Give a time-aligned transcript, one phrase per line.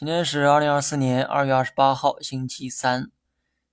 [0.00, 3.10] 今天是二零二四年二月二十八号，星期三。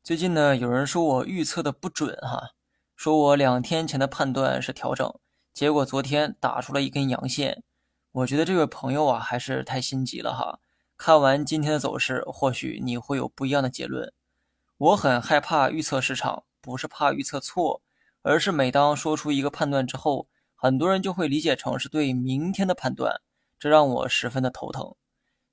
[0.03, 2.49] 最近呢，有人说我预测的不准哈，
[2.97, 5.09] 说我两天前的判断是调整，
[5.53, 7.63] 结果昨天打出了一根阳线。
[8.11, 10.59] 我觉得这位朋友啊，还是太心急了哈。
[10.97, 14.11] 看完今天的走势，或许你会有不一样的结论。
[14.77, 17.81] 我很害怕预测市场，不是怕预测错，
[18.21, 23.21] 而是每当说出一个判断之后，很多人就会理解成是对明天的判断，
[23.57, 24.93] 这让我十分的头疼。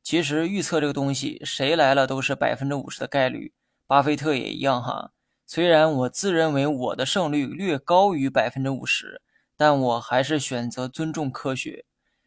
[0.04, 3.54] 其实预测这个东西，谁来了都是百分之五十的概率。
[3.86, 5.12] 巴菲特也一样哈。
[5.46, 9.22] 虽然我自认为我的胜率略高于百分之五十，
[9.56, 11.86] 但我还是选择尊重科学。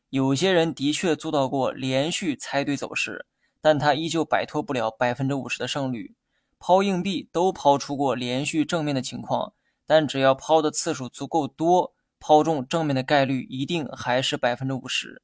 [0.10, 3.28] 有些人的确做到过连续猜对走势，
[3.62, 6.16] 但他依旧摆脱不了百分之五十的胜率。
[6.58, 9.54] 抛硬币都抛出过连续正面的情况，
[9.86, 15.22] 但只要抛的次数足够多，抛中正面的概率一定还是百分之五十。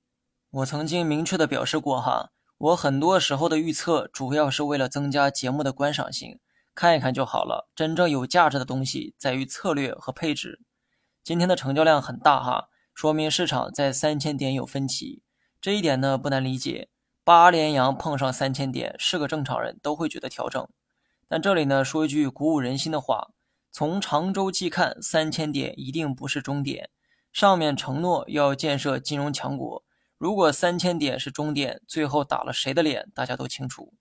[0.51, 2.29] 我曾经明确的表示过哈。
[2.63, 6.39] 我很多时候的预测主要是为了增加节目的观赏性，
[6.73, 7.69] 看一看就好了。
[7.75, 10.61] 真正有价值的东西在于策略和配置。
[11.25, 15.21] 今天的成交量很大哈，说明市场在三千点有分歧。
[15.59, 16.87] 这一点呢不难理解，
[17.25, 20.65] 八连阳碰上三千点，是个正常人都会觉得调整。
[21.27, 23.31] 但这里呢说一句鼓舞人心的话：
[23.71, 26.89] 从长周期看，三千点一定不是终点。
[27.33, 29.83] 上面承诺要建设金融强国。
[30.23, 33.93] 如果三千点是终点，最后打了谁的脸，大家都清楚。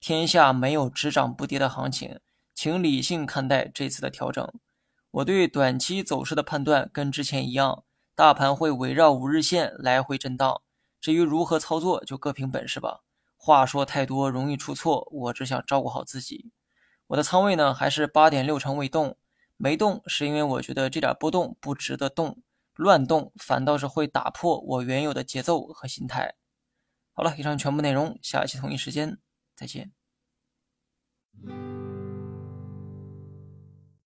[0.00, 2.20] 天下没有只涨不跌的行情，
[2.52, 4.46] 请理性看待这次的调整。
[5.10, 7.84] 我对短期走势的判断跟之前一样，
[8.14, 10.60] 大盘会围绕五日线来回震荡。
[11.00, 13.00] 至于如何操作，就各凭本事吧。
[13.38, 16.50] 话说太多容易出错，我只想照顾好自己。
[17.06, 19.16] 我的仓位呢，还是八点六成未动，
[19.56, 22.42] 没动是因为我觉得这点波动不值得动。
[22.74, 26.34] 乱动反倒是会打破我原有的节奏和心态。
[27.12, 29.18] 好了，以上全部内容，下一期同一时间
[29.54, 29.92] 再见。